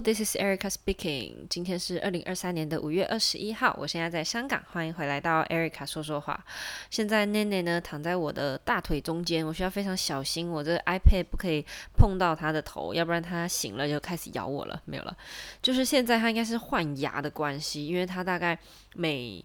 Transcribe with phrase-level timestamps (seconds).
[0.00, 1.46] This is Erica speaking.
[1.48, 6.44] 今天是二零二三年的五月二十一号，我现在在香港，欢迎回来到 Erica 说说话。
[6.90, 11.64] 现在内内呢躺在我的大腿中间，我需要非常小心，我这 iPad 不可以
[11.96, 14.82] 碰到他的头，要不然他醒了就开始咬我了。
[14.84, 15.16] 没有了，
[15.62, 18.58] 就是现在他应该是换牙的关系，因为他大概
[18.94, 19.44] 每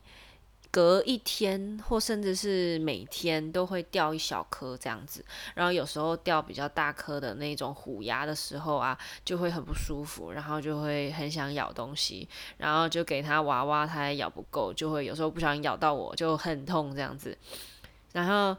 [0.71, 5.23] 隔一天或甚至是每天都会掉一小颗这样子，
[5.55, 12.27] 然后有时候掉比较大颗的那种虎牙的时候啊，就会很不舒服，然后就会很想咬东西，
[12.57, 17.37] 然后就给他娃娃，他也咬不够，就会有时候不小心咬到我就很痛这样子，
[18.13, 18.55] 然后。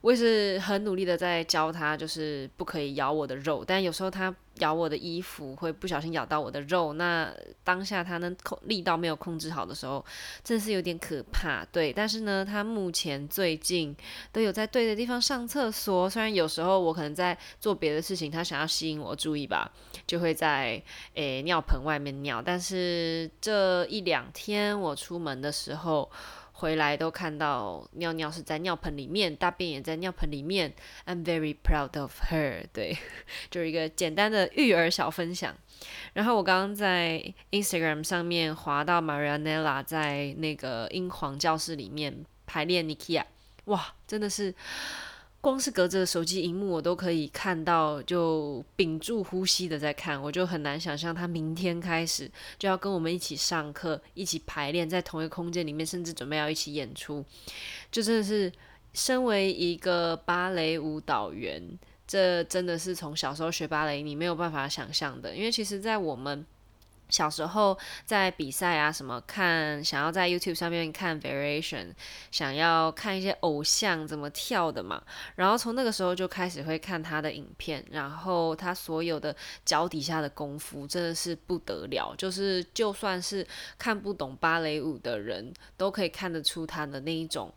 [0.00, 6.92] 我也是很努力的在教他，就是不可以咬我的肉，但有时候他咬我的衣服，会不小心咬到我的肉。
[6.92, 7.32] 那
[7.64, 10.04] 当下他能控力道没有控制好的时候，
[10.44, 11.64] 真的是有点可怕。
[11.72, 13.94] 对，但是呢，他目前最近
[14.32, 16.08] 都有在对的地方上厕所。
[16.08, 19.70] 虽然有时候我可能在做别的事情，他想要吸引我注意吧，
[20.06, 20.80] 就会在
[21.14, 22.40] 诶尿盆外面尿。
[22.40, 26.08] 但是这一两天我出门的时候。
[26.58, 30.74] 回来都看到尿尿是在尿盆里面，大便也在尿盆里面。
[31.06, 32.64] I'm very proud of her。
[32.74, 32.98] 对，
[33.48, 35.54] 就是一个简单的育儿小分享。
[36.14, 43.22] 然后我刚刚在 Instagram 上面滑到 Marianela 在那个英皇教室里面排练 Nikia，
[43.66, 44.52] 哇，真的是。
[45.40, 57.24] 光是隔着手机荧幕，我都可以看到，就屏住呼吸的在看，我就很难想象他明天开始就要跟我们一起上课，一起排练，在同一个空间里面，甚至准备要一起演出，
[57.90, 58.52] 就真的是
[58.92, 61.62] 身为一个芭蕾舞蹈员，
[62.06, 66.44] 这真的是从小时候学芭蕾，你没有办法想象的，因为其实，在我们。
[67.08, 71.94] 小时候在比赛啊，什么看想要在 YouTube 上面看 Variation，
[72.30, 75.02] 想要看一些偶像怎么跳的嘛，
[75.36, 83.46] 然后从那个时候就开始会看他的影片，然后他所有的脚底下的功夫真的是不得了，就是就算是
[83.78, 87.52] 看不懂芭蕾舞的人都可以看得出他的那一种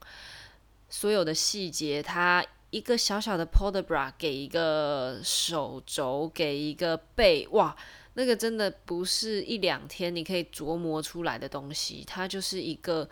[0.90, 7.76] 所有的细节，他一个小小的 port de bras 给一个手肘，给一个背，哇！
[8.14, 13.10] 那个真的不是一两天你可以琢磨出来的东西，它就是一个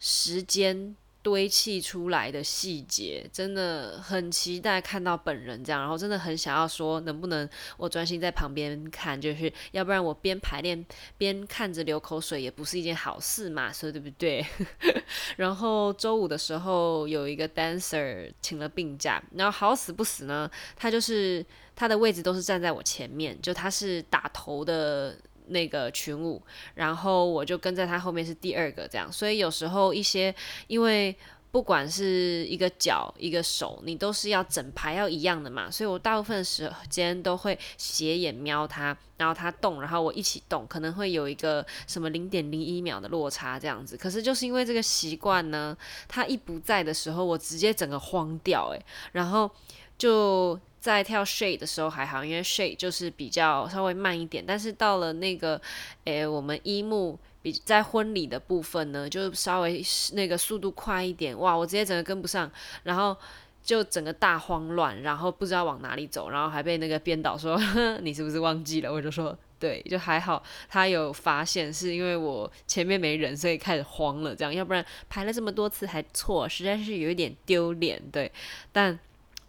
[0.00, 10.84] 时间堆砌出来的细节，真的很期待看到本人这样，然后真的很想要说，能不能我专心在旁边看，就是要不然我边排练
[11.16, 14.44] 边看着流口水也不是一件好事嘛，说对不对？
[15.38, 21.46] 然后周五的时候有一个 dancer 请了病假，然后好死不死呢，他就是。
[21.76, 26.40] 他的位置都是站在我前面，就他是打头的那个群舞，
[26.74, 30.34] 然后我就跟在他后面是第二个这样，所以有时候一些
[30.68, 31.14] 因为
[31.50, 43.96] 不管是一个脚一个手，你都是要整排要一样的嘛，所以我大部分时间都会斜眼瞄他，然后他动，然后我一起动，可能会有一个什么零点零一秒的落差这样子。
[43.96, 45.76] 可是就是因为这个习惯呢，
[46.08, 49.50] 他一不在的时候，我直接整个慌掉诶，然后
[49.98, 50.58] 就。
[50.84, 55.58] 在跳 shake 的时候还好，因为 shake 就是比较稍微慢一点，但是到了那个，
[56.04, 62.52] 诶、我们一幕比在婚礼的部分呢，就稍微那个速度快一点，哇，我直接整个跟不上，
[62.82, 63.16] 然后
[63.62, 67.58] 就整个大慌乱，然后不知道往哪里走，然后还被那个编导说
[68.02, 68.92] 你是不是忘记了？
[68.92, 78.30] 我就说对，就还好，他有发现是因为我前面没人，所以开始慌了，这样，要不然排了这么多次还错，实在是有一点丢脸，对，
[78.70, 78.98] 但。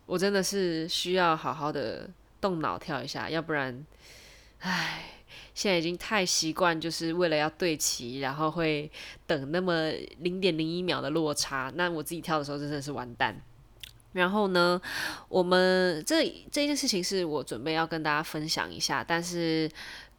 [0.06, 3.84] 我真的是需要好好的动脑跳一下，要不然，
[4.60, 5.04] 唉，
[5.56, 8.92] 现在已经太习惯，就是为了要对齐，然后会
[9.26, 9.90] 等那么
[10.20, 13.42] 零点零一秒的落差，那我自己跳的时候真的是完蛋。
[14.14, 14.80] 然后呢，
[15.28, 19.68] 我们这这件事情是我准备要跟大家分享一下，但是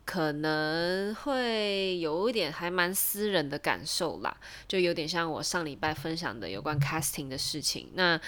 [0.05, 4.37] 可能会有一点还蛮私人的感受啦，
[4.67, 8.21] 就有点像我上礼拜分享的有关 casting 的事情，那。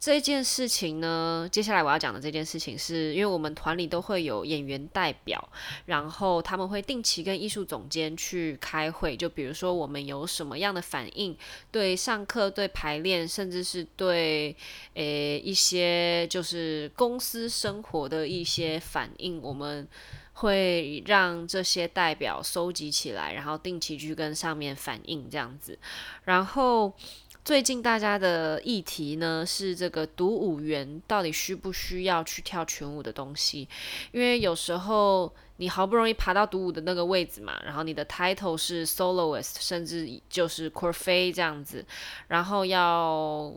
[0.00, 5.52] 这件事情呢，接下来我要讲的这件事情是，因为我们团里都会有演员代表，
[5.84, 11.36] 然后他们会定期跟艺术总监去开会，就比如说我们有什么样的反应，
[11.70, 14.56] 对上课、对排练，甚至是对
[14.94, 19.86] 诶一些就是公司生活的一些反应，我们
[20.32, 25.78] 会让这些代表收集起来，然后定期去跟上面反映这样子，
[26.24, 26.94] 然后。
[27.42, 33.66] 最近大家的议题呢，是这个独舞员到底需不需要去跳群舞的东西？
[34.12, 41.84] 因为有时候你好不容易爬到独舞的那个位置嘛，然后你的 title 是 soloist，甚至就是 coryphée 这样子，
[42.28, 43.52] 然后要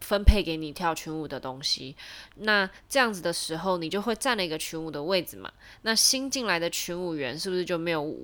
[0.00, 1.96] 分配给你跳群舞的东西。
[2.36, 5.50] 那这样子的时候，你就会占了一个群舞的位置嘛。
[5.82, 8.14] 那新进来的群舞员是不是就没有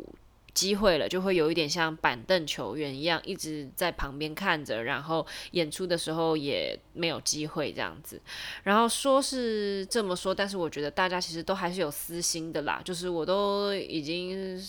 [0.55, 1.09] 机会了？
[1.09, 8.21] 就会有一点像板凳球员一样，一直在旁边看着，然后演出的时候也没有机会这样子。
[8.65, 12.81] 然后说是这么说，但是我觉得大家其实都还是有私心的啦。
[12.85, 14.61] 就是我都已经。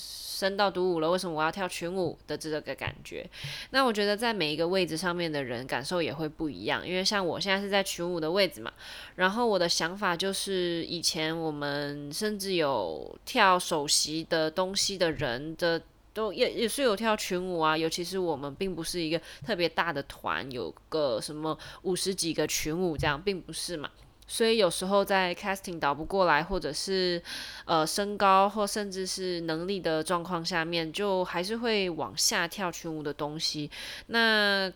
[0.42, 3.24] 升到独舞了，为什么我要跳群舞的这个感觉？
[3.70, 8.74] 那我觉得在每一个位置上面的人感受也会不一样，因为像我现在是在群舞的位置嘛，
[9.18, 15.80] 然后我的想法就是，以前我们甚至有跳首席的东西的人的
[16.14, 23.90] 都也也是有跳群舞啊，尤其是我们并不是一个特别大的团，有个什么五十几个群舞这样，并不是嘛。
[24.28, 27.22] 所以有时候在 casting 导不过来，或者是
[27.66, 33.70] 呃身高或甚至是能力的状况下面，就还是会往下跳群舞的东西。
[34.08, 34.72] 那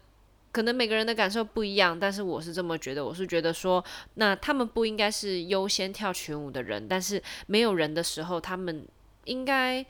[0.52, 3.82] 可能每个人的感受不一样，但是我是这么觉得，我是觉得说，
[4.16, 8.86] 那他们不应该是优先跳群舞的人，但是没有人的时候，他们
[9.24, 9.86] 应该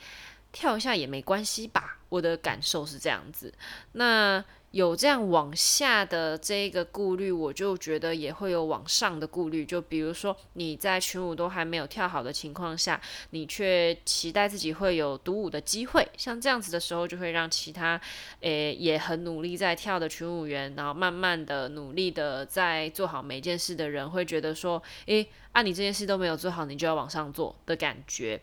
[0.56, 2.00] 跳一下也没关系吧？
[2.08, 3.54] 我的感受是这样子。
[3.92, 4.44] 那。
[4.76, 9.66] 有这样往下的这个顾虑，我就觉得也会有往上的顾虑。
[9.66, 13.00] 就比如说你在群舞都还没有跳好的情况下，
[13.30, 18.02] 你却期待自己会有独舞的机会，像这样子的时候，就会让其他
[18.42, 28.42] 诶也很努力在跳的群舞员，然后慢慢的努力的在做好每件事的人，会觉得说，诶，啊你这件事都没有做好，你就要往上做的感觉。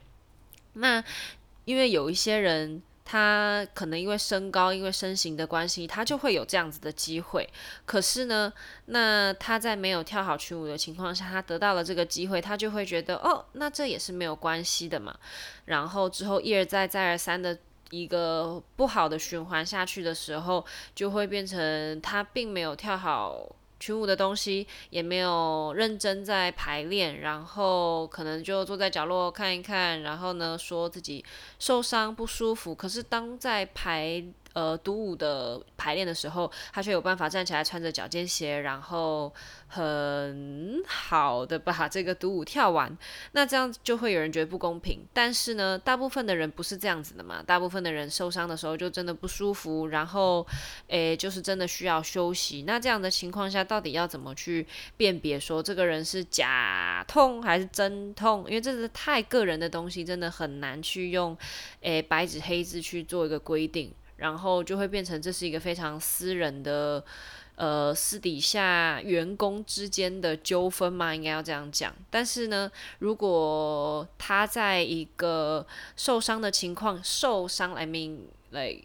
[0.75, 1.05] 那
[1.64, 2.82] 因为有一些人。
[3.05, 7.47] 他可能因为身高、因为身形的关系，他就会有这样子的机会。
[7.85, 8.50] 可是呢，
[8.87, 15.14] 那他在没有跳好群舞的情况下，他得到了这个机会，他就会觉得哦，那这也是没有关系的嘛。
[15.64, 17.59] 然后之后一而再、再而三的
[17.91, 20.64] 一个不好的循环下去的时候，
[20.94, 23.56] 就会变成他并没有跳好。
[23.82, 31.25] 群舞的东西也没有认真在排练，然后可能就坐在角落看一看，然后呢，说自己
[31.58, 32.73] 受伤不舒服。
[32.73, 34.25] 可是当在排。
[34.54, 39.32] 呃，独舞的排练的时候，他却有办法站起来，穿着脚尖鞋，然后
[39.69, 42.96] 很好的把这个独舞跳完。
[43.32, 45.00] 那这样就会有人觉得不公平。
[45.12, 47.43] 但是呢，大部分的人不是这样子的嘛。
[47.43, 50.46] 大部分的人受伤的时候就真的不舒服，然后
[50.88, 52.64] 诶，就是真的需要休息。
[52.66, 54.66] 那这样的情况下，到底要怎么去
[54.96, 58.44] 辨别说这个人是假痛还是真痛？
[58.49, 61.37] 因为这是太个人的东西，真的很难去用
[61.81, 63.93] 诶白纸黑字去做一个规定。
[64.22, 67.04] 然后就会变成这是一个非常私人的，
[67.56, 71.92] 呃，私底下员工之间的纠纷嘛，应该要这样讲。
[72.08, 72.70] 但是呢，
[73.00, 75.66] 如果他在一个
[75.96, 78.19] 受伤的情况，受伤，I mean
[78.50, 78.84] like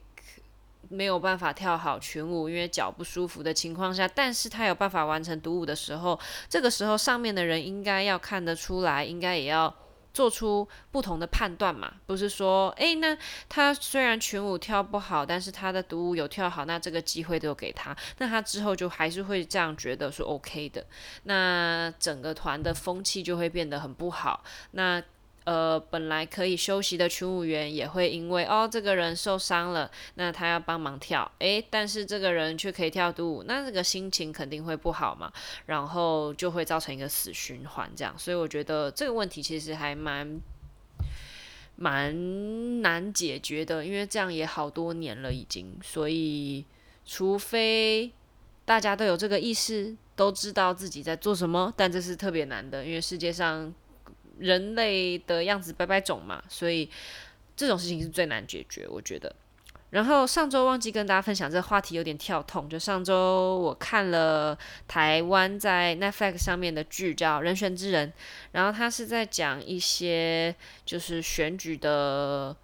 [0.89, 6.19] 没有办法跳好群舞，因为脚不舒服的情况下，但是他有办法完成独舞的时候，
[6.49, 9.71] 这个时候上面的人应该要看得出来，应该也要。
[10.17, 13.15] 做出不同的判断嘛，不是说，诶，那
[13.47, 20.83] 他虽然群舞跳不好，但是他的独舞有跳好，那这个机会都给他，那他之后就还是会这样觉得是 OK 的，
[21.25, 25.03] 那整个团的风气就会变得很不好，那。
[25.47, 35.31] 呃，本来可以休息的群舞员也会因为哦，这个人受伤了，那他要帮忙跳，诶，但是这个人却可以跳独舞，那这个心情肯定会不好嘛，
[35.67, 40.37] 然后就会造成一个死循环这样，所以我觉得这个问题其实还蛮
[41.77, 46.65] 蛮难解决的，因为这样也好多年了已经，所以
[47.05, 48.11] 除非
[48.65, 53.73] 大家都有这个意识，都知道自己在做什么，但这是特别难的，因为世界上。
[54.39, 56.89] 人类的样子百百种嘛，所以
[57.55, 59.35] 这种事情是最难解决，我觉得。
[59.89, 62.67] 然后上周忘记跟大家分享这个话题，有点跳痛。
[62.67, 68.09] 就上周我看了台湾在 Netflix 上面的剧叫《人选之人》，
[68.51, 72.55] 然后他是在讲一些就是选举的。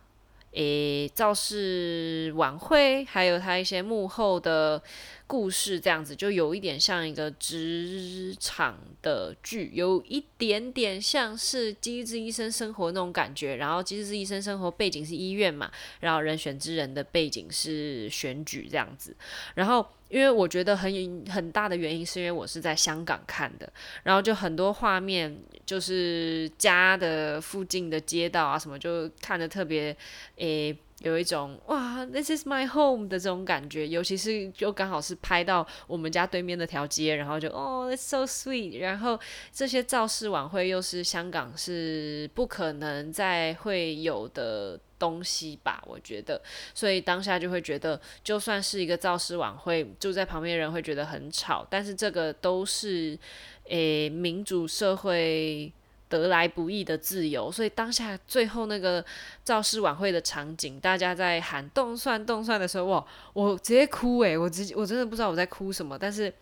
[0.56, 4.80] 诶，造势晚会，还有他一些幕后的
[5.28, 13.56] 故事，这样子就有一点像一个职场的剧，有一点点像是《机智医生生活》那种感觉。
[13.56, 19.16] 然后《机智医生生活》背景是医院嘛，然后《人选之人》的背景是选举这样子，
[19.56, 19.86] 然后。
[20.10, 23.68] 因为我觉得很很大的原因是因为我是在香港看的，
[24.04, 29.96] 然后就很多画面就是家的附近的街道啊什么，就看得特别
[30.36, 39.20] 诶，有一种哇，this is my home 的这种感觉，尤其是就刚好是拍到我们家对面那条街，然后就哦，it's so sweet，然后
[39.52, 44.80] 这些造势晚会又是香港是不可能再会有的。
[45.00, 46.42] 东西吧，我觉得。
[46.74, 53.20] 所以当下就会觉得，就算是一个造势晚会，住在旁边的人会觉得很吵，但是这个都是
[53.66, 55.70] 诶、民主社会
[56.18, 57.52] 得来不易的自由。
[57.52, 59.04] 所以当下最后那个
[59.44, 66.34] 造势晚会的场景，大家在喊动算动算的时候，哇，我直接哭诶、我直接我真的不知道我在哭什么，但是。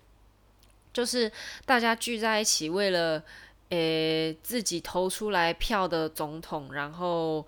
[0.94, 1.32] 就是
[1.64, 3.24] 大家聚在一起，为了
[3.70, 7.46] 诶、自己投出来票的总统，然后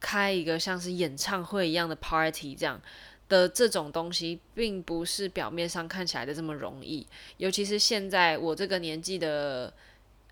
[0.00, 2.82] 开一个像是演唱会一样的 party，这样
[3.28, 7.06] 的这种东西，并不是表面上看起来的这么容易。
[7.36, 9.72] 尤其是现在我这个年纪的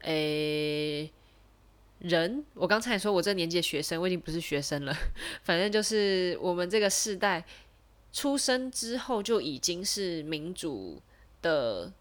[0.00, 1.08] 诶、
[2.00, 4.94] 人，我刚才也说我这年纪的学生，我已经不是学生了。
[5.44, 7.44] 反正就是我们这个世代
[8.12, 11.00] 出生之后，就已经是民主
[11.40, 11.92] 的。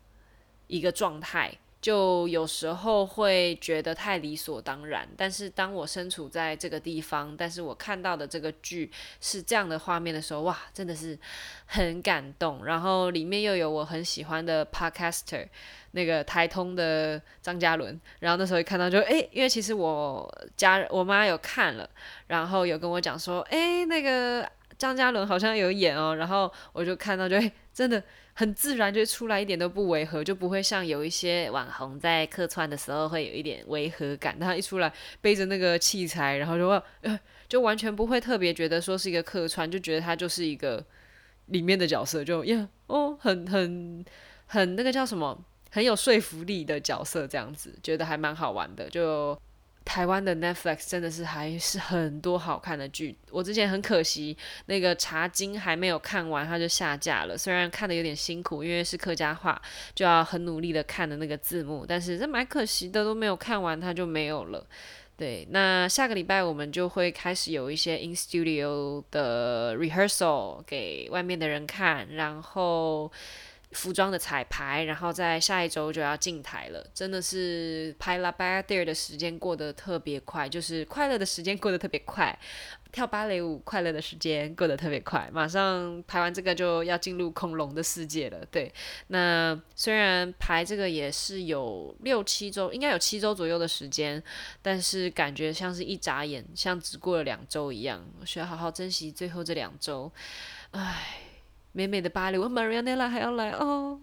[0.72, 1.52] 一个状态，
[1.82, 5.08] 就有时候会觉得太理所当然。
[5.16, 11.18] 但是当我身处在这个地方，但是我看到的这个剧是这样的画面的时候，哇，真的是
[11.66, 12.66] 很感动。
[12.66, 15.48] 然后里面又有我很喜欢的 podcaster，
[15.92, 18.00] 那个台通的张嘉伦。
[18.20, 21.90] 然后那时候一看到就，诶，因为其实我家我妈有看了，
[22.28, 24.46] 然后有跟我讲说，诶，那个
[24.78, 26.16] 张嘉伦好像有演哦。
[26.18, 28.04] 然后我就看到就，诶，真的。
[28.40, 34.40] 很自然就出来，一点都不违和，就不会像有一些网红在客串的时候会有一点违和感。
[34.40, 36.70] 他一出来背着那个器材，然后就
[37.02, 37.20] 呃，
[37.50, 40.82] 就完全不会特别觉得说是一个客串，就觉得他就是一个
[41.48, 44.06] 里面的角色，就呀哦，很很
[44.46, 45.38] 很那个叫什么，
[45.70, 49.38] 很有说服力的角色，这样子觉得还蛮好玩的，就。
[49.90, 57.36] 台湾的 Netflix 真的是还是很多好看的剧，我之前很可惜那个《茶经》还没有看完，它就下架了。
[57.36, 59.60] 虽然看得有点辛苦，因为是客家话，
[59.96, 64.64] 就要很努力的看的那个字幕，但是这蛮可惜的，都没有看完，它就没有了。
[65.18, 73.12] 对，那下个礼拜我们就会开始有一些 in studio 的 rehearsal 给外面的人看，然后。
[73.72, 82.36] 服装的彩排，然后在下一周就要进台了，真的是拍《La b a d e r》的时间过得特别快，就是快乐的时间过得特别快，
[82.92, 88.44] 跳芭蕾舞快乐的时间过得特别快，马上排完这个就要进入恐龙的世界了。
[88.50, 88.74] 对，
[89.08, 94.22] 那虽然排这个也是有六七周，应该有七周左右的时间，
[94.64, 100.12] 但是感觉像是一眨眼，像只过了两周一样，我需要好好珍惜最后这两周，
[100.72, 101.29] 唉。
[101.72, 104.00] 美美的巴黎，我 Marianela 还要来哦，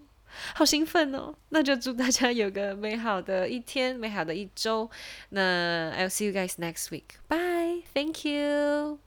[0.55, 1.35] 好兴奋哦！
[1.49, 4.91] 那就祝大家有个美好的一天，美好的一周。
[5.31, 7.17] 那 I'll see you guys next week.
[7.29, 7.83] Bye.
[7.95, 8.99] Thank you.